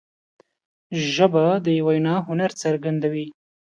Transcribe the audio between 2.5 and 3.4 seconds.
څرګندوي